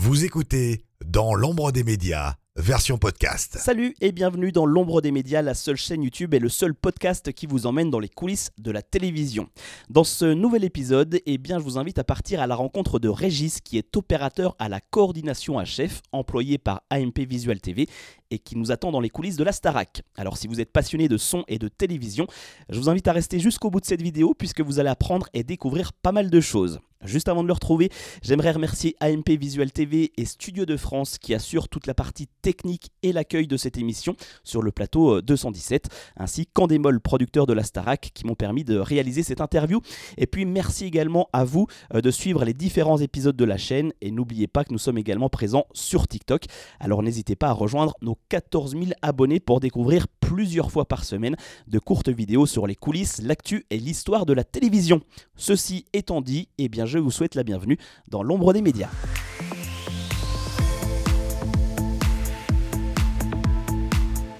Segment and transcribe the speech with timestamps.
[0.00, 3.58] Vous écoutez Dans l'ombre des médias, version podcast.
[3.58, 7.32] Salut et bienvenue dans l'ombre des médias, la seule chaîne YouTube et le seul podcast
[7.32, 9.48] qui vous emmène dans les coulisses de la télévision.
[9.90, 13.60] Dans ce nouvel épisode, eh je vous invite à partir à la rencontre de Régis
[13.60, 17.88] qui est opérateur à la coordination à chef employé par AMP Visual TV
[18.30, 20.02] et qui nous attend dans les coulisses de la Starac.
[20.16, 22.28] Alors si vous êtes passionné de son et de télévision,
[22.68, 25.42] je vous invite à rester jusqu'au bout de cette vidéo puisque vous allez apprendre et
[25.42, 26.78] découvrir pas mal de choses.
[27.04, 27.90] Juste avant de le retrouver,
[28.22, 32.90] j'aimerais remercier AMP Visual TV et Studio de France qui assurent toute la partie technique
[33.04, 37.62] et l'accueil de cette émission sur le plateau 217, euh, ainsi qu'Andemol, producteur de la
[37.62, 39.80] Starac, qui m'ont permis de réaliser cette interview.
[40.16, 43.92] Et puis merci également à vous euh, de suivre les différents épisodes de la chaîne
[44.00, 46.46] et n'oubliez pas que nous sommes également présents sur TikTok.
[46.80, 51.36] Alors n'hésitez pas à rejoindre nos 14 000 abonnés pour découvrir plusieurs fois par semaine
[51.68, 55.00] de courtes vidéos sur les coulisses, l'actu et l'histoire de la télévision.
[55.36, 57.78] Ceci étant dit, eh bien je vous souhaite la bienvenue
[58.08, 58.90] dans l'ombre des médias.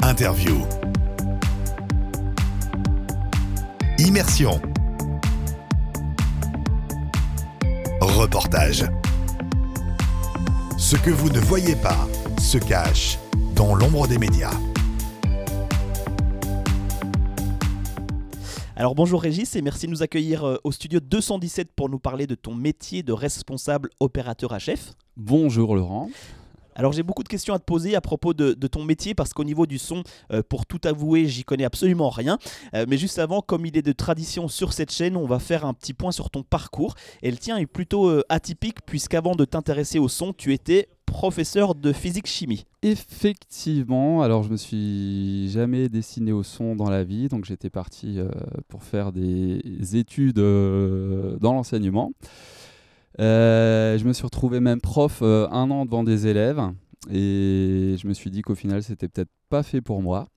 [0.03, 0.59] Interview.
[3.99, 4.61] Immersion.
[8.03, 8.85] Reportage.
[10.77, 12.07] Ce que vous ne voyez pas
[12.39, 13.19] se cache
[13.55, 14.53] dans l'ombre des médias.
[18.79, 22.29] Alors bonjour Régis et merci de nous accueillir euh, au studio 217 pour nous parler
[22.29, 24.93] de ton métier de responsable opérateur à chef.
[25.17, 26.09] Bonjour Laurent.
[26.77, 29.43] Alors j'ai beaucoup de questions à te poser à propos de, ton métier parce qu'au
[29.43, 32.39] niveau du son, euh, pour tout avouer, j'y connais absolument rien.
[32.75, 35.65] Euh, mais juste avant, comme il est de tradition sur cette chaîne, on va faire
[35.65, 36.95] un petit point sur ton parcours.
[37.23, 41.93] Et le tien est plutôt atypique puisqu'avant de t'intéresser au son, tu étais professeur de
[41.93, 42.67] physique-chimie.
[42.83, 48.21] Effectivement, alors je me suis jamais destiné au son dans la vie, donc j'étais parti
[48.21, 48.29] euh,
[48.69, 52.13] pour faire des études euh, dans l'enseignement.
[53.21, 56.61] Euh, je me suis retrouvé même prof un an devant des élèves
[57.11, 60.29] et je me suis dit qu'au final c'était peut-être pas fait pour moi.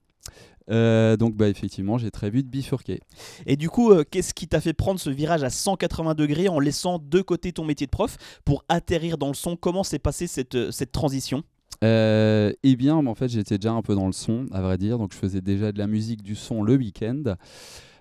[0.72, 3.02] Euh, donc bah, effectivement, j'ai très vite bifurqué.
[3.46, 6.60] Et du coup, euh, qu'est-ce qui t'a fait prendre ce virage à 180 degrés en
[6.60, 9.56] laissant de côté ton métier de prof pour atterrir dans le son?
[9.56, 11.44] Comment s'est passée cette, euh, cette transition?
[11.84, 15.00] Eh bien, en fait, j'étais déjà un peu dans le son, à vrai dire.
[15.00, 17.36] Donc, je faisais déjà de la musique, du son le week-end.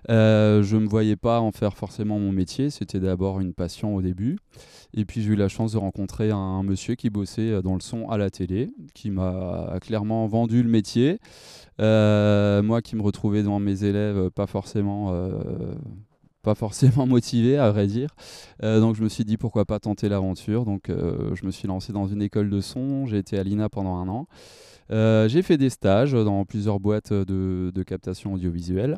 [0.09, 2.69] Je ne me voyais pas en faire forcément mon métier.
[2.69, 4.37] C'était d'abord une passion au début.
[4.93, 8.09] Et puis, j'ai eu la chance de rencontrer un monsieur qui bossait dans le son
[8.09, 11.19] à la télé, qui m'a clairement vendu le métier.
[11.79, 15.73] Euh, moi qui me retrouvais devant mes élèves, euh, pas forcément, euh,
[16.43, 18.09] pas forcément motivé à vrai dire.
[18.61, 20.65] donc je me suis dit pourquoi pas tenter l'aventure.
[20.65, 23.05] Donc je me suis lancé dans une école de son.
[23.05, 24.27] J'ai été à l'INA pendant un an.
[24.89, 28.97] J'ai fait des stages dans plusieurs boîtes de, captation audiovisuelle,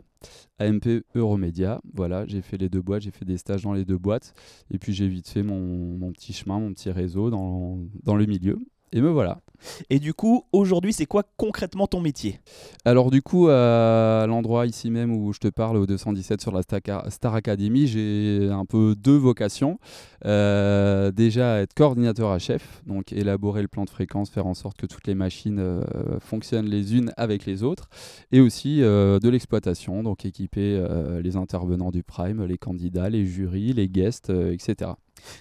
[0.60, 1.82] AMP Euromédia.
[1.94, 4.34] Voilà, j'ai fait les deux boîtes, j'ai fait des stages dans les deux boîtes.
[4.72, 8.60] Et puis j'ai vite fait mon, petit chemin, mon petit réseau dans le milieu.
[8.94, 9.42] Et me voilà.
[9.90, 12.40] Et du coup, aujourd'hui, c'est quoi concrètement ton métier?
[12.86, 16.62] Alors du coup, à l'endroit ici même où je te parle, au 217 sur la
[16.62, 19.80] Star Academy, j'ai un peu deux vocations.
[20.26, 24.78] Euh, déjà, être coordinateur à chef, donc élaborer le plan de fréquence, faire en sorte
[24.78, 25.82] que toutes les machines euh,
[26.20, 27.90] fonctionnent les unes avec les autres.
[28.32, 30.84] Et aussi euh, de l'exploitation, donc équiper
[31.22, 34.92] les intervenants du Prime, les candidats, les jurys, les guests, etc.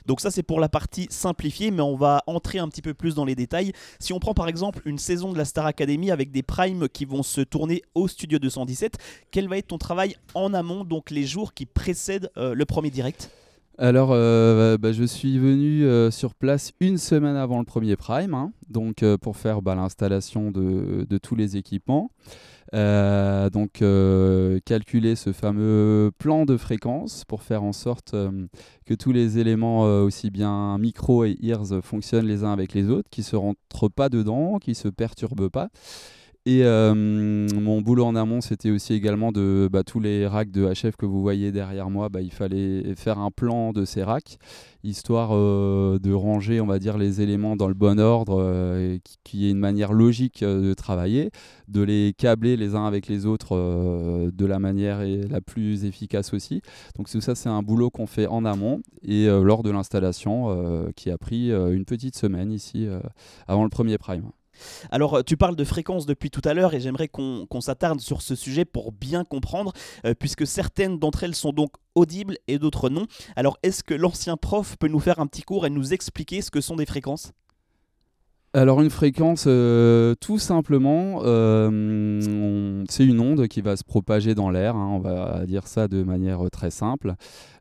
[0.06, 3.14] Donc ça c'est pour la partie simplifiée, mais on va entrer un petit peu plus
[3.14, 3.72] dans les détails.
[3.98, 7.04] Si on prend par exemple une saison de la Star Academy avec des primes qui
[7.04, 8.98] vont se tourner au studio 217,
[9.30, 12.90] quel va être ton travail en amont, donc les jours qui précèdent euh, le premier
[12.90, 13.30] direct?
[13.78, 18.34] Alors, euh, bah, je suis venu euh, sur place une semaine avant le premier prime,
[18.34, 22.10] hein, donc pour faire bah, l'installation de, tous les équipements.
[22.74, 28.46] Euh, donc euh, calculer ce fameux plan de fréquence pour faire en sorte euh,
[28.86, 33.10] que tous les éléments, aussi bien micro et ears, fonctionnent les uns avec les autres,
[33.10, 35.68] qui ne se rentrent pas dedans, qui ne se perturbent pas.
[36.44, 40.96] Et mon boulot en amont, c'était aussi également de bah, tous les racks de HF
[40.96, 42.08] que vous voyez derrière moi.
[42.08, 44.38] Bah, il fallait faire un plan de ces racks,
[44.82, 48.42] histoire de ranger, on va dire, les éléments dans le bon ordre,
[48.76, 51.30] et qui, est une manière logique de travailler,
[51.68, 53.56] de les câbler les uns avec les autres
[54.32, 55.00] de la manière
[55.30, 56.60] la plus efficace aussi.
[56.96, 61.08] Donc tout ça, c'est un boulot qu'on fait en amont et lors de l'installation, qui
[61.12, 62.88] a pris une petite semaine ici
[63.46, 64.32] avant le premier prime.
[64.90, 68.22] Alors, euh, tu parles de fréquence depuis tout à l'heure et j'aimerais qu'on s'attarde sur
[68.22, 69.72] ce sujet pour bien comprendre,
[70.04, 73.06] euh, puisque certaines d'entre elles sont donc audibles et d'autres non.
[73.36, 76.50] Alors, est-ce que l'ancien prof peut nous faire un petit cours et nous expliquer ce
[76.50, 77.32] que sont des fréquences?
[78.54, 84.76] Alors une fréquence, euh, tout simplement, c'est une onde qui va se propager dans l'air,
[84.76, 87.14] hein, on va dire ça de manière très simple.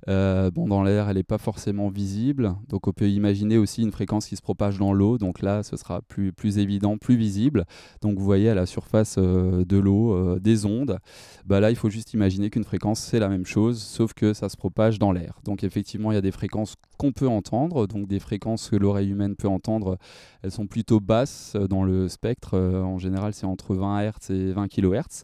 [0.08, 4.28] Euh, dans l'air, elle n'est pas forcément visible, donc on peut imaginer aussi une fréquence
[4.28, 7.66] qui se propage dans l'eau, donc là, ce sera plus, plus évident, plus visible.
[8.02, 10.98] Donc vous voyez à la surface de l'eau des ondes.
[11.46, 14.50] Bah, là, il faut juste imaginer qu'une fréquence, c'est la même chose, sauf que ça
[14.50, 15.40] se propage dans l'air.
[15.44, 19.10] Donc effectivement, il y a des fréquences qu'on peut entendre, donc des fréquences que l'oreille
[19.10, 19.98] humaine peut entendre,
[20.44, 22.52] elles sont plutôt basses euh, dans le spectre.
[22.54, 25.24] Euh, en général, c'est entre 20 Hz et 20 kHz.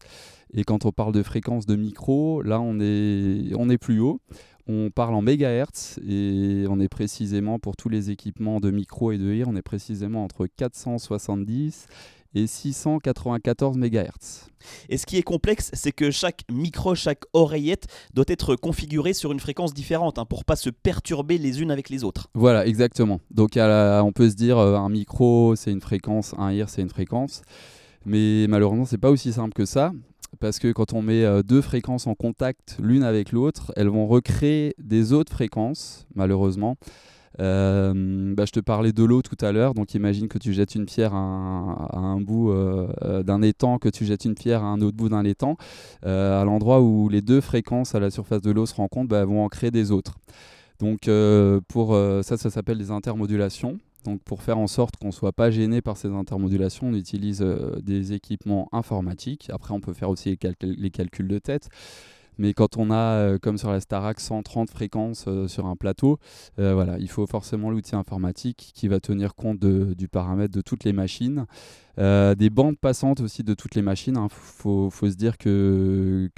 [0.54, 4.22] Et quand on parle de fréquences de micro, là, on est, on est plus haut.
[4.70, 9.18] On parle en mégahertz et on est précisément pour tous les équipements de micro et
[9.18, 11.88] de IR, on est précisément entre 470
[12.36, 14.50] et 694 MHz.
[14.90, 19.32] Et ce qui est complexe, c'est que chaque micro, chaque oreillette doit être configurée sur
[19.32, 22.30] une fréquence différente hein, pour pas se perturber les unes avec les autres.
[22.34, 23.22] Voilà, exactement.
[23.32, 26.90] Donc on peut se dire euh, un micro c'est une fréquence, un IR c'est une
[26.90, 27.42] fréquence,
[28.06, 29.92] mais malheureusement c'est pas aussi simple que ça.
[30.40, 34.08] Parce que quand on met euh, deux fréquences en contact l'une avec l'autre, elles vont
[34.08, 36.78] recréer des autres fréquences, malheureusement.
[37.40, 40.74] Euh, bah, je te parlais de l'eau tout à l'heure, donc imagine que tu jettes
[40.74, 41.18] une pierre à
[41.98, 45.24] un, bout euh, d'un étang, que tu jettes une pierre à un autre bout d'un
[45.24, 45.56] étang,
[46.04, 49.44] à l'endroit où les deux fréquences à la surface de l'eau se rencontrent, bah, vont
[49.44, 50.16] en créer des autres.
[50.80, 51.10] Donc
[51.68, 53.78] pour ça, ça s'appelle des intermodulations.
[54.06, 57.42] Donc pour faire en sorte qu'on ne soit pas gêné par ces intermodulations, on utilise
[57.84, 59.50] des équipements informatiques.
[59.52, 61.70] Après, on peut faire aussi les calculs de tête.
[62.38, 66.20] Mais quand on a, euh, comme sur la Starac, 130 fréquences euh, sur un plateau,
[66.60, 70.84] euh, voilà, il faut forcément l'outil informatique qui va tenir compte du paramètre de toutes
[70.84, 71.46] les machines.
[71.98, 74.16] des bandes passantes aussi de toutes les machines.
[74.16, 74.28] Il hein.
[74.30, 76.30] faut, se dire qu'une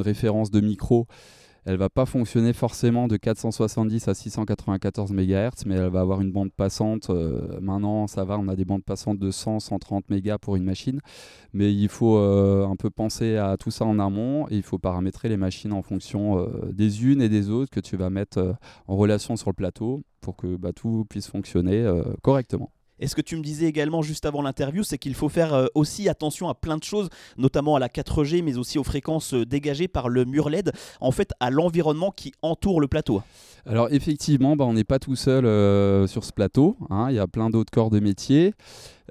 [0.00, 1.06] référence de micro
[1.66, 6.30] elle va pas fonctionner forcément de 470 à 694 MHz, mais elle va avoir une
[6.30, 7.10] bande passante.
[7.10, 10.62] Euh, maintenant, ça va, on a des bandes passantes de 100, 130 MHz pour une
[10.62, 11.00] machine,
[11.52, 14.78] mais il faut euh, un peu penser à tout ça en amont et il faut
[14.78, 18.56] paramétrer les machines en fonction euh, des unes et des autres que tu vas mettre
[18.86, 21.84] en relation sur le plateau pour que bah, tout puisse fonctionner
[22.22, 22.70] correctement.
[22.98, 25.66] Et ce que tu me disais également juste avant l'interview, c'est qu'il faut faire euh,
[25.74, 29.44] aussi attention à plein de choses, notamment à la 4G, mais aussi aux fréquences euh,
[29.44, 33.22] dégagées par le mur LED, en fait à l'environnement qui entoure le plateau.
[33.66, 37.08] Alors effectivement, bah, on n'est pas tout seul euh, sur ce plateau, hein.
[37.10, 38.54] il y a plein d'autres corps de métier.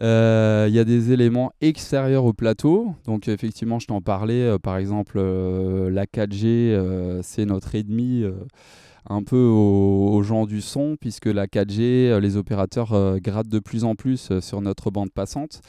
[0.02, 2.94] Il y a des éléments extérieurs au plateau.
[3.06, 8.26] Donc effectivement, je t'en parlais, par exemple, la 4G, c'est notre ennemi
[9.08, 13.60] un peu aux, gens du son, puisque la 4G, euh, les opérateurs euh, grattent de
[13.60, 15.62] plus en plus euh, sur notre bande passante.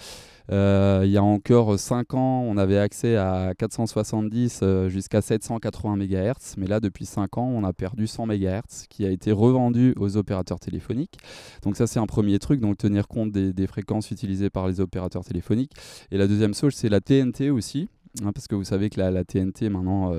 [0.49, 6.67] il y a encore 5 ans, on avait accès à 470 jusqu'à 780 MHz, mais
[6.67, 10.61] là, depuis 5 ans, on a perdu 100 MHz qui a été revendu aux opérateurs
[10.61, 11.19] téléphoniques.
[11.63, 15.25] Donc ça, c'est un premier truc, donc tenir compte des, fréquences utilisées par les opérateurs
[15.25, 15.73] téléphoniques.
[16.13, 17.89] Et la deuxième chose, c'est la TNT aussi,
[18.25, 20.13] hein, parce que vous savez que la, TNT, maintenant,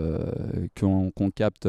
[0.76, 1.68] qu'on capte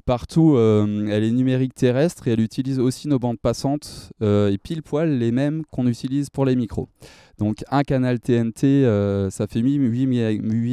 [0.00, 0.54] partout.
[0.56, 4.82] Euh, elle est numérique terrestre et elle utilise aussi nos bandes passantes euh, et pile
[4.82, 6.88] poil les mêmes qu'on utilise pour les micros.
[7.38, 10.06] Donc un canal TNT, euh, ça fait 8, 8,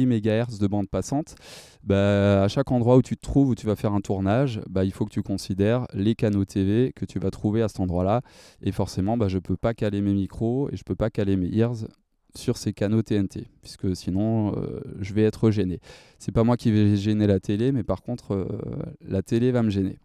[0.06, 1.34] MHz de bande passante.
[1.82, 4.84] Bah, à chaque endroit où tu te trouves, où tu vas faire un tournage, bah,
[4.84, 8.20] il faut que tu considères les canaux TV que tu vas trouver à cet endroit-là.
[8.62, 11.08] Et forcément, bah, je ne peux pas caler mes micros et je ne peux pas
[11.08, 11.86] caler mes ears
[12.38, 15.80] sur ces canaux TNT, puisque sinon euh, je vais être gêné.
[16.18, 18.46] C'est pas moi qui vais gêner la télé, mais par contre euh,
[19.06, 19.98] la télé va me gêner.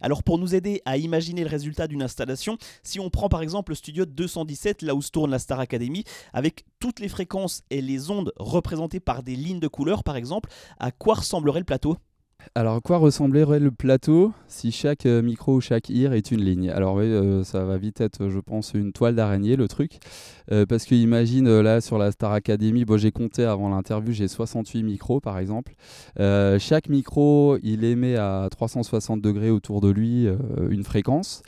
[0.00, 3.72] Alors pour nous aider à imaginer le résultat d'une installation, si on prend par exemple
[3.72, 7.80] le studio 217, là où se tourne la Star Academy, avec toutes les fréquences et
[7.80, 11.96] les ondes représentées par des lignes de couleurs par exemple, à quoi ressemblerait le plateau?
[12.54, 16.68] Alors, quoi ressemblerait le plateau si chaque euh, micro ou chaque ear est une ligne?
[16.68, 19.92] Alors oui, euh, ça va vite être, je pense, une toile d'araignée, le truc.
[20.50, 24.28] Euh, parce que imagine, là, sur la Star Academy, bon, j'ai compté avant l'interview, j'ai
[24.28, 25.72] 68 micros, par exemple.
[26.18, 30.28] chaque micro, il émet à 360 degrés autour de lui
[30.68, 31.42] une fréquence.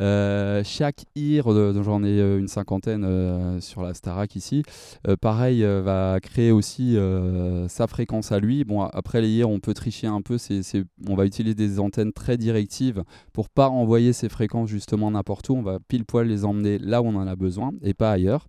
[0.00, 4.62] Euh, chaque IR, dont j'en ai euh, une cinquantaine euh, sur la Starac ici,
[5.20, 6.96] pareil, va créer aussi
[7.68, 8.64] sa fréquence à lui.
[8.64, 10.36] Bon, après les IR, on peut tricher un peu,
[11.08, 15.54] on va utiliser des antennes très directives pour pas envoyer ces fréquences justement n'importe où.
[15.54, 18.46] On va pile poil les emmener là où on en a besoin et pas ailleurs.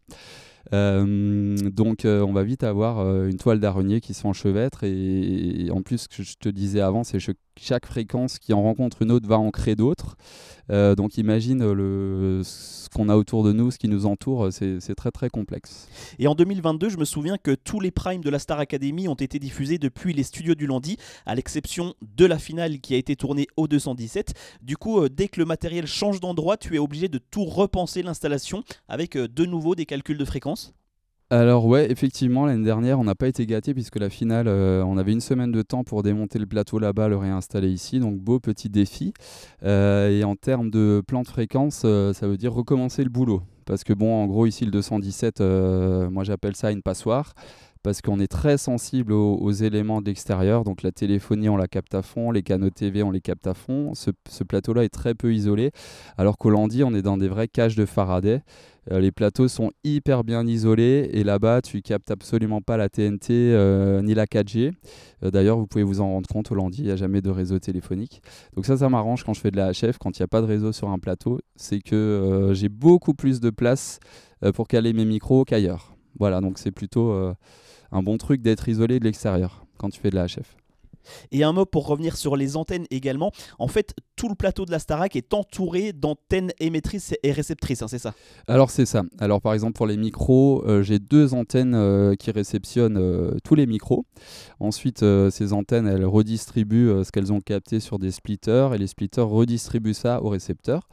[0.71, 6.07] donc on va vite avoir une toile d'araignée qui s'enchevêtre et, et, en plus ce
[6.07, 7.19] que je te disais avant c'est
[7.59, 10.15] chaque fréquence qui en rencontre une autre va en créer d'autres.
[10.69, 14.95] Euh, donc imagine le, ce qu'on a autour de nous, ce qui nous entoure, c'est
[14.95, 15.87] très très complexe.
[16.19, 19.15] Et en 2022, je me souviens que tous les primes de la Star Academy ont
[19.15, 23.15] été diffusés depuis les studios du lundi, à l'exception de la finale qui a été
[23.15, 24.33] tournée au 217.
[24.61, 28.03] Du coup, euh, dès que le matériel change d'endroit, tu es obligé de tout repenser
[28.03, 30.73] l'installation avec euh, de nouveau des calculs de fréquence
[31.39, 34.97] alors ouais, effectivement, l'année dernière, on n'a pas été gâté puisque la finale, euh, on
[34.97, 37.99] avait une semaine de temps pour démonter le plateau là-bas, le réinstaller ici.
[37.99, 39.13] Donc beau petit défi.
[39.63, 43.41] Euh, et en termes de plan de fréquence, euh, ça veut dire recommencer le boulot.
[43.65, 45.41] Parce que bon, en gros, ici, le 217,
[46.11, 47.33] moi j'appelle ça une passoire
[47.83, 50.63] parce qu'on est très sensible aux, éléments de l'extérieur.
[50.63, 53.53] Donc la téléphonie, on la capte à fond, les canaux TV, on les capte à
[53.53, 53.93] fond.
[53.93, 54.11] Ce,
[54.43, 55.71] plateau-là est très peu isolé,
[56.17, 58.41] alors qu'au Landy, on est dans des vraies cages de Faraday.
[58.91, 63.31] Euh, les plateaux sont hyper bien isolés et là-bas, tu captes absolument pas la TNT
[63.31, 64.73] euh, ni la 4G.
[65.23, 67.29] Euh, d'ailleurs, vous pouvez vous en rendre compte, au Landy, il n'y a jamais de
[67.29, 68.21] réseau téléphonique.
[68.55, 70.41] Donc ça, ça m'arrange quand je fais de la HF, quand il n'y a pas
[70.41, 73.99] de réseau sur un plateau, c'est que j'ai beaucoup plus de place
[74.55, 75.92] pour caler mes micros qu'ailleurs.
[76.19, 77.11] Voilà, donc c'est plutôt
[77.91, 80.55] un bon truc d'être isolé de l'extérieur quand tu fais de la HF.
[81.31, 83.31] Et un mot pour revenir sur les antennes également.
[83.59, 83.93] En fait,
[84.23, 88.13] tout le plateau de la Starac est entouré d'antennes émettrices et réceptrices, hein, c'est ça?
[88.47, 89.03] Alors c'est ça.
[89.19, 93.55] Alors par exemple pour les micros, euh, j'ai deux antennes euh, qui réceptionnent euh, tous
[93.55, 94.05] les micros.
[94.61, 99.27] Ensuite, ces antennes, elles redistribuent ce qu'elles ont capté sur des splitters et les splitters
[99.27, 100.87] redistribuent ça aux récepteurs.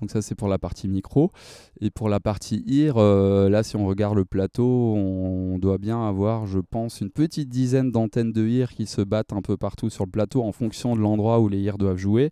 [0.00, 1.32] Donc ça c'est pour la partie micro.
[1.80, 6.46] Et pour la partie IR, là si on regarde le plateau, on doit bien avoir,
[6.46, 10.04] je pense, une petite dizaine d'antennes de IR qui se battent un peu partout sur
[10.04, 12.30] le plateau en fonction de l'endroit où les IR doivent jouer.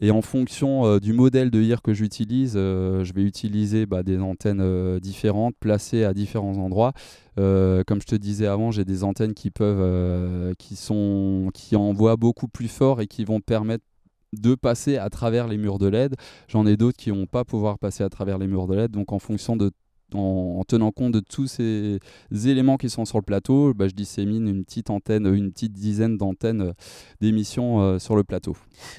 [0.00, 4.02] Et en fonction euh, du modèle de IR que j'utilise, euh, je vais utiliser bah,
[4.02, 6.92] des antennes euh, différentes placées à différents endroits.
[7.36, 12.48] comme je te disais avant, j'ai des antennes qui peuvent, qui sont, qui envoient beaucoup
[12.48, 13.84] plus fort et qui vont permettre
[14.32, 16.16] de passer à travers les murs de LED.
[16.48, 18.90] J'en ai d'autres qui vont pas pouvoir passer à travers les murs de LED.
[18.90, 19.70] Donc en fonction de
[20.14, 21.98] en, tenant compte de tous ces
[22.32, 26.16] éléments qui sont sur le plateau, bah, je dissémine une petite antenne, une petite dizaine
[26.16, 26.72] d'antennes euh,
[27.20, 28.56] d'émissions euh, sur le plateau.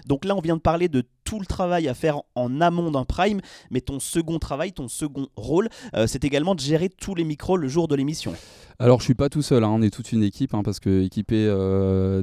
[0.08, 3.04] Donc là, on vient de parler de tout le travail à faire en amont d'un
[3.04, 3.42] prime,
[3.72, 7.58] mais ton second travail, ton second rôle, euh, c'est également de gérer tous les micros
[7.58, 8.34] le jour de l'émission.
[8.80, 11.04] Alors je suis pas tout seul, hein, on est toute une équipe, hein, parce que
[11.04, 11.46] équiper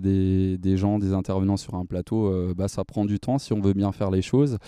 [0.02, 3.74] des, gens, des intervenants sur un plateau, bah, ça prend du temps si on veut
[3.74, 4.58] bien faire les choses.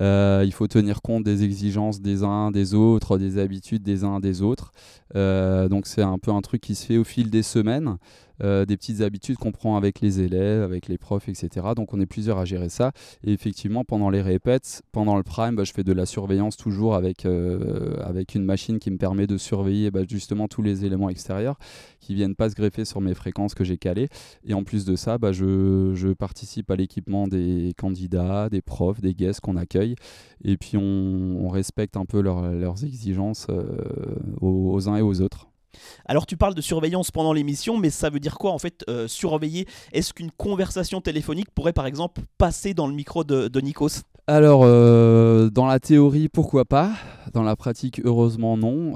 [0.00, 4.20] Euh, il faut tenir compte des exigences des uns, des autres, des habitudes des uns,
[4.20, 4.72] des autres.
[5.14, 7.96] Euh, donc c'est un peu un truc qui se fait au fil des semaines.
[8.42, 11.68] Euh, des petites habitudes qu'on prend avec les élèves, avec les profs, etc.
[11.74, 12.92] Donc on est plusieurs à gérer ça.
[13.24, 16.94] Et effectivement, pendant les répètes, pendant le prime, bah, je fais de la surveillance toujours
[16.94, 17.26] avec,
[18.00, 21.58] avec une machine qui me permet de surveiller bah, justement tous les éléments extérieurs
[22.00, 24.08] qui viennent pas se greffer sur mes fréquences que j'ai calées.
[24.44, 29.00] Et en plus de ça, bah, je, je participe à l'équipement des candidats, des profs,
[29.00, 29.96] des guests qu'on accueille
[30.44, 33.62] et puis on, respecte un peu leurs exigences euh,
[34.40, 35.48] aux, uns et aux autres.
[36.06, 39.08] Alors tu parles de surveillance pendant l'émission, mais ça veut dire quoi en fait euh,
[39.08, 39.66] surveiller?
[39.92, 44.02] Est-ce qu'une conversation téléphonique pourrait par exemple passer dans le micro de, Nikos?
[44.28, 46.90] Alors, euh, dans la théorie, pourquoi pas?
[47.32, 48.94] Dans la pratique, heureusement non,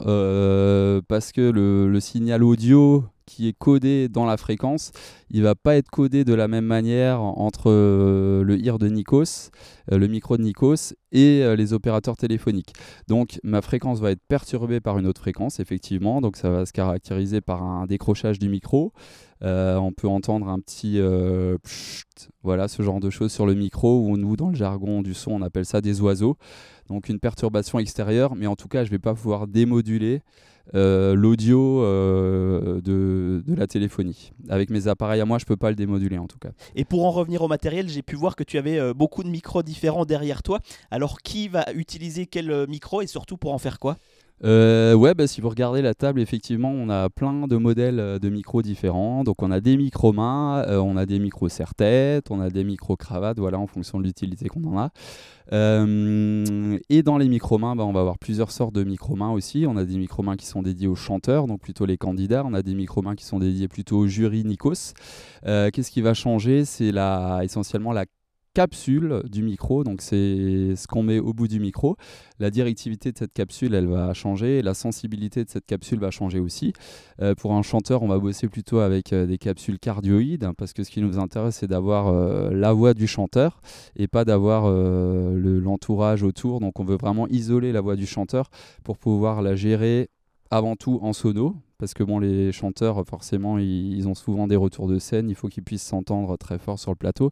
[1.08, 4.90] parce que le, signal audio qui est codé dans la fréquence,
[5.30, 9.50] il va pas être codé de la même manière entre euh, le IR de Nikos,
[9.92, 12.74] euh, le micro de Nikos et euh, les opérateurs téléphoniques.
[13.06, 16.72] Donc ma fréquence va être perturbée par une autre fréquence, effectivement, donc ça va se
[16.72, 18.92] caractériser par un décrochage du micro.
[19.42, 21.00] on peut entendre un petit
[22.42, 25.32] voilà ce genre de choses sur le micro ou nous dans le jargon du son
[25.32, 26.36] on appelle ça des oiseaux.
[26.88, 30.22] Donc une perturbation extérieure, mais en tout cas je vais pas pouvoir démoduler
[30.74, 34.32] euh, l'audio euh, de, la téléphonie.
[34.48, 36.50] Avec mes appareils à moi, je peux pas le démoduler en tout cas.
[36.74, 39.28] Et pour en revenir au matériel, j'ai pu voir que tu avais euh, beaucoup de
[39.28, 40.60] micros différents derrière toi.
[40.90, 43.96] Alors qui va utiliser quel micro et surtout pour en faire quoi?
[44.42, 48.18] Euh, ouais, bah, si vous regardez la table, effectivement, on a plein de modèles euh,
[48.18, 49.22] de micros différents.
[49.22, 52.64] Donc, on a des micros mains, euh, on a des micros serre-tête, on a des
[52.64, 54.90] micros cravates, voilà, en fonction de l'utilité qu'on en a.
[55.52, 59.66] et dans les micros mains, bah, on va avoir plusieurs sortes de micros mains aussi.
[59.68, 62.42] On a des micros mains qui sont dédiés aux chanteurs, donc plutôt les candidats.
[62.46, 64.94] On a des micros mains qui sont dédiés plutôt au jury Nikos.
[65.44, 66.64] Qu'est-ce qui va changer?
[66.64, 66.92] C'est
[67.42, 68.06] essentiellement la
[68.54, 71.96] capsule du micro, donc c'est ce qu'on met au bout du micro.
[72.38, 76.40] La directivité de cette capsule, elle va changer, la sensibilité de cette capsule va changer
[76.40, 76.72] aussi.
[77.22, 80.72] Euh, pour un chanteur, on va bosser plutôt avec euh, des capsules cardioïdes, hein, parce
[80.72, 83.60] que ce qui nous intéresse, c'est d'avoir euh, la voix du chanteur
[83.96, 86.60] et pas d'avoir l'entourage autour.
[86.60, 88.50] Donc on veut vraiment isoler la voix du chanteur
[88.84, 90.08] pour pouvoir la gérer
[90.50, 94.88] avant tout en sono, parce que bon, les chanteurs, forcément, ils, ont souvent des retours
[94.88, 97.30] de scène, il faut qu'ils puissent s'entendre très fort sur le plateau.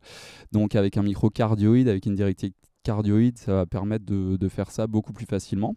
[0.52, 2.52] Donc avec un micro cardioïde, avec une directive
[2.84, 5.74] cardioïde, ça va permettre de, faire ça beaucoup plus facilement.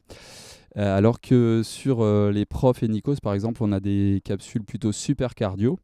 [0.78, 4.64] Euh, alors que sur euh, les profs et Nikos, par exemple, on a des capsules
[4.64, 5.78] plutôt super cardio.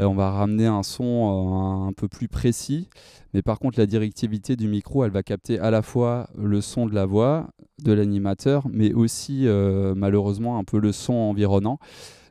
[0.00, 2.88] Euh, on va ramener un son un peu plus précis,
[3.34, 6.86] mais par contre la directivité du micro, elle va capter à la fois le son
[6.86, 7.48] de la voix
[7.82, 9.46] de l'animateur, mais aussi
[9.94, 11.78] malheureusement un peu le son environnant.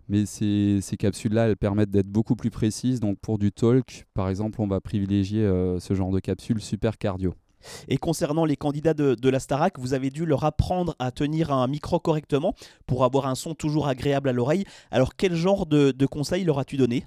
[0.07, 2.99] Mais ces, capsules-là, elles permettent d'être beaucoup plus précises.
[2.99, 5.47] Donc pour du talk, par exemple, on va privilégier
[5.79, 7.33] ce genre de capsule super cardio.
[7.87, 11.99] Et concernant les candidats de, Starac, vous avez dû leur apprendre à tenir un micro
[11.99, 12.53] correctement
[12.85, 14.65] pour avoir un son toujours agréable à l'oreille.
[14.91, 17.05] Alors quel genre de, de conseils leur as-tu donné?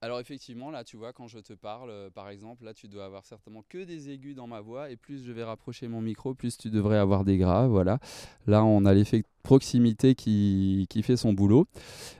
[0.00, 3.04] Alors effectivement, là, tu vois, quand je te parle, euh, par exemple, là, tu dois
[3.04, 6.34] avoir certainement que des aigus dans ma voix, et plus je vais rapprocher mon micro,
[6.34, 7.98] plus tu devrais avoir des graves, voilà.
[8.46, 11.66] Là, on a l'effet proximité qui, qui, fait son boulot.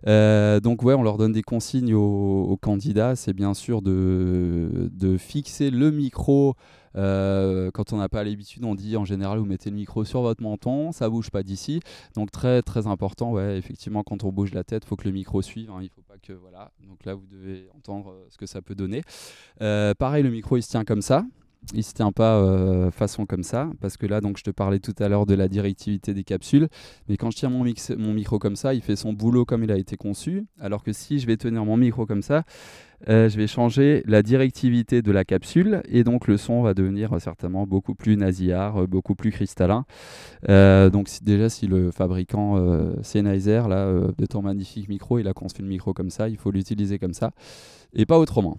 [0.08, 5.16] Euh, donc ouais, on leur donne des consignes aux, candidats, c'est bien sûr de, de,
[5.16, 6.56] fixer le micro
[6.99, 10.23] euh, quand on n'a pas l'habitude, on dit en général vous mettez le micro sur
[10.23, 11.81] votre menton, ça bouge pas d'ici.
[12.14, 15.40] Donc très très important, ouais, effectivement quand on bouge la tête, faut que le micro
[15.40, 15.71] suive.
[15.71, 16.73] Hein, faut pas que voilà.
[16.87, 19.02] Donc là vous devez entendre euh, ce que ça peut donner.
[19.62, 21.25] Euh, pareil, le micro il se tient comme ça
[21.75, 24.79] il se tient pas euh, façon comme ça, parce que là, donc, je te parlais
[24.79, 26.69] tout à l'heure de la directivité des capsules,
[27.09, 27.65] mais quand je tiens mon,
[28.15, 31.19] micro comme ça, il fait son boulot comme il a été conçu, alors que si
[31.19, 32.45] je vais tenir mon micro comme ça,
[33.09, 37.21] euh, je vais changer la directivité de la capsule, et donc le son va devenir
[37.21, 39.85] certainement beaucoup plus nasillard, euh, beaucoup plus cristallin.
[40.49, 42.57] donc déjà, si le fabricant
[43.03, 46.50] Sennheiser, là, de ton magnifique micro, il a conçu le micro comme ça, il faut
[46.50, 47.33] l'utiliser comme ça,
[47.93, 48.59] et pas autrement.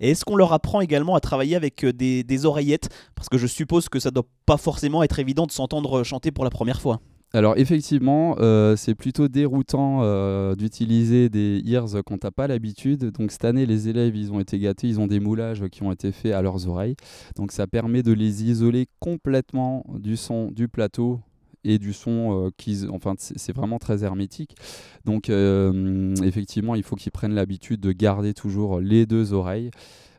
[0.00, 2.88] Et est-ce qu'on leur apprend également à travailler avec euh, des, oreillettes?
[3.14, 6.44] Parce que je suppose que ça doit pas forcément être évident de s'entendre chanter pour
[6.44, 7.00] la première fois.
[7.32, 13.12] Alors effectivement, euh, c'est plutôt déroutant euh, d'utiliser des ears quand t'as pas l'habitude.
[13.12, 15.92] Donc cette année, les élèves, ils ont été gâtés, ils ont des moulages qui ont
[15.92, 16.96] été faits à leurs oreilles.
[17.36, 21.20] Donc ça permet de les isoler complètement du son du plateau
[21.64, 24.56] et du son euh, qui enfin c'est vraiment très hermétique.
[25.04, 29.70] Donc euh, effectivement il faut qu'ils prennent l'habitude de garder toujours les deux oreilles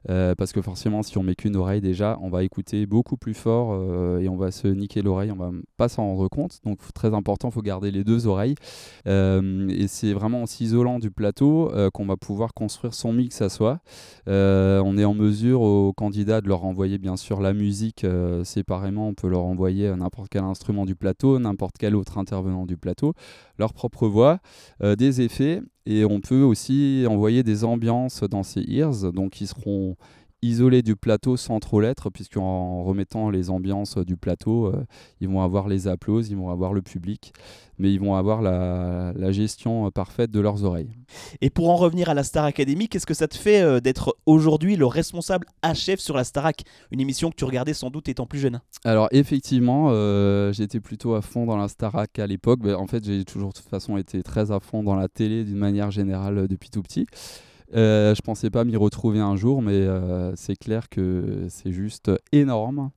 [0.10, 3.34] euh, parce que forcément, si on met qu'une oreille déjà, on va écouter beaucoup plus
[3.34, 6.60] fort euh, et on va se niquer l'oreille, on va pas s'en rendre compte.
[6.64, 8.56] Donc très important, il faut garder les deux oreilles.
[9.08, 13.50] Euh, et c'est vraiment en s'isolant du plateau qu'on va pouvoir construire son mix à
[13.50, 13.80] soi.
[14.28, 18.06] on est en mesure aux candidats de leur envoyer bien sûr la musique
[18.44, 19.08] séparément.
[19.08, 23.14] On peut leur envoyer n'importe quel instrument du plateau, n'importe quel autre intervenant du plateau,
[23.58, 24.40] leur propre voix,
[24.82, 29.96] des effets et on peut aussi envoyer des ambiances dans ces ears, donc qui seront
[30.42, 34.86] isolés du plateau sans trop l'être, puisqu'en remettant les ambiances du plateau, euh,
[35.20, 37.34] ils vont avoir les applauses, ils vont avoir le public,
[37.78, 40.90] mais ils vont avoir la, gestion euh, parfaite de leurs oreilles.
[41.42, 44.18] Et pour en revenir à la Star Academy, qu'est-ce que ça te fait euh, d'être
[44.26, 46.64] aujourd'hui le responsable chef sur la Starac?
[46.92, 48.60] Une émission que tu regardais sans doute étant plus jeune.
[48.84, 49.92] Alors effectivement,
[50.52, 52.60] j'étais plutôt à fond dans la Starac à l'époque.
[52.66, 55.58] en fait, j'ai toujours de toute façon été très à fond dans la télé d'une
[55.58, 57.06] manière générale depuis tout petit.
[57.74, 62.12] Euh, je pensais pas m'y retrouver un jour, mais euh, c'est clair que c'est juste
[62.32, 62.92] énorme.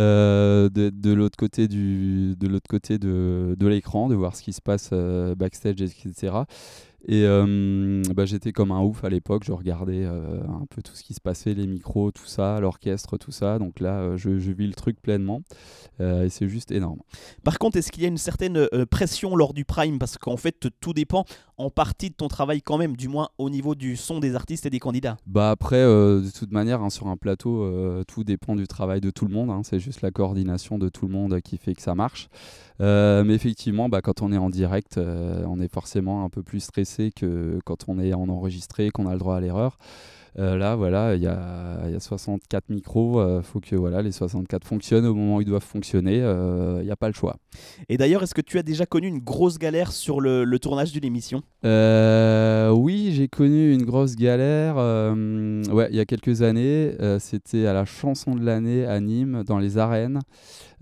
[0.00, 4.60] Euh, de, l'autre côté, du, de, l'autre côté de l'écran, de voir ce qui se
[4.60, 4.92] passe
[5.36, 6.32] backstage, etc.
[7.06, 10.94] Et euh, bah, j'étais comme un ouf à l'époque, je regardais euh, un peu tout
[10.94, 13.58] ce qui se passait, les micros, tout ça, l'orchestre, tout ça.
[13.58, 15.42] Donc là, euh, je, vis le truc pleinement
[16.00, 17.00] et c'est juste énorme.
[17.42, 19.98] Par contre, est-ce qu'il y a une certaine pression lors du prime?
[19.98, 21.24] Parce qu'en fait, tout dépend
[21.56, 24.64] en partie de ton travail quand même, du moins au niveau du son des artistes
[24.64, 25.16] et des candidats.
[25.26, 27.68] Bah après, de toute manière, hein, sur un plateau,
[28.04, 29.50] tout dépend du travail de tout le monde.
[29.50, 29.62] Hein.
[29.64, 32.28] c'est juste la coordination de tout le monde qui fait que ça marche.
[32.78, 36.87] mais effectivement, bah, quand on est en direct, on est forcément un peu plus stressé
[37.14, 39.78] que quand on est en enregistré, qu'on a le droit à l'erreur.
[40.38, 43.20] Euh, là, voilà, il y a, y a, 64 micros.
[43.20, 46.16] Il euh, faut que voilà, les 64 fonctionnent au moment où ils doivent fonctionner.
[46.16, 47.36] Il euh, n'y a pas le choix.
[47.88, 51.04] Et d'ailleurs, est-ce que tu as déjà connu une grosse galère sur le, tournage d'une
[51.04, 51.42] émission?
[51.64, 54.76] Oui, j'ai connu une grosse galère.
[54.76, 56.92] ouais, il y a quelques années.
[57.18, 60.20] C'était à la chanson de l'année à Nîmes, dans les arènes.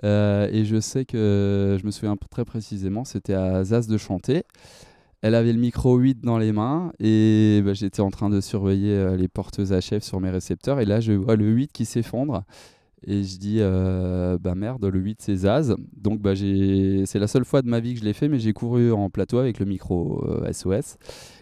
[0.03, 4.45] et je sais que je me souviens très précisément, c'était à Zaz de chanter.
[5.22, 8.92] Elle avait le micro 8 dans les mains et bah, j'étais en train de surveiller
[8.92, 12.44] euh, les porteuses HF sur mes récepteurs et là je vois le 8 qui s'effondre
[13.07, 15.74] et je dis euh, bah merde le 8 c'est Zaz.
[15.96, 18.52] Donc bah, c'est la seule fois de ma vie que je l'ai fait mais j'ai
[18.52, 20.81] couru en plateau avec le micro SOS euh,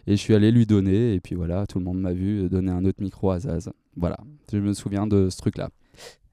[0.07, 2.71] et je suis allé lui donner et puis voilà tout le monde m'a vu donner
[2.71, 3.71] un autre micro à Zaz.
[3.97, 4.19] Voilà
[4.53, 5.71] je me souviens de ce truc là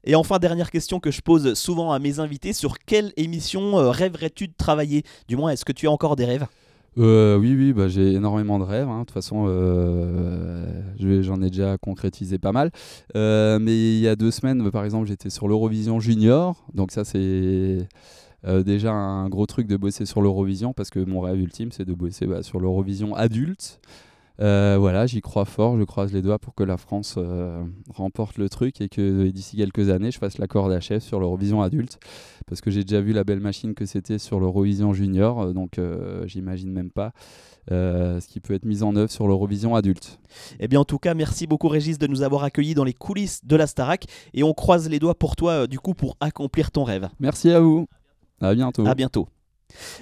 [0.04, 4.48] et enfin, dernière question que je pose souvent à mes invités, sur quelle émission rêverais-tu
[4.48, 5.04] de travailler?
[5.28, 6.44] Du moins, est-ce que tu as encore des rêves?
[6.98, 8.88] Euh, oui, oui, bah, j'ai énormément de rêves.
[8.88, 9.00] hein.
[9.00, 10.66] De toute façon, euh,
[11.22, 12.70] j'en ai déjà concrétisé pas mal.
[13.16, 16.62] Euh, mais il y a deux semaines, par exemple, j'étais sur l'Eurovision Junior.
[16.74, 17.78] Donc ça, c'est
[18.46, 21.84] euh, déjà un gros truc de bosser sur l'Eurovision parce que mon rêve ultime, c'est
[21.86, 23.80] de bosser bah, sur l'Eurovision adulte.
[24.40, 25.78] Euh, voilà, j'y crois fort.
[25.78, 29.56] Je croise les doigts pour que la France euh, remporte le truc et que d'ici
[29.56, 31.98] quelques années, je fasse la corde à chef sur l'Eurovision adulte
[32.46, 35.40] parce que j'ai déjà vu la belle machine que c'était sur l'Eurovision Junior.
[35.40, 37.12] euh, Donc euh, j'imagine même pas
[37.68, 40.18] ce qui peut être mis en œuvre sur l'Eurovision adulte.
[40.58, 43.44] Eh bien, en tout cas, merci beaucoup, Régis, de nous avoir accueillis dans les coulisses
[43.44, 44.06] de la Starac.
[44.34, 47.08] Et on croise les doigts pour toi, du coup, pour accomplir ton rêve.
[47.20, 47.86] Merci à vous.
[48.40, 48.84] À bientôt.
[48.86, 49.28] À bientôt.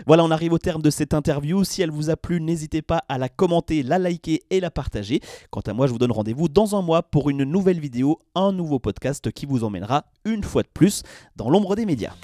[0.07, 1.65] Voilà, on arrive au terme de cette interview.
[1.65, 5.21] Si elle vous a plu, n'hésitez pas à la commenter, la liker et la partager.
[5.51, 8.53] Quant à moi, je vous donne rendez-vous dans un mois pour une nouvelle vidéo, un
[8.53, 11.03] nouveau podcast qui vous emmènera une fois de plus
[11.37, 12.15] dans l'ombre des médias.